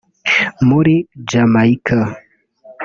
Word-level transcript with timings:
muri 0.67 0.95
Jamaica 1.29 1.99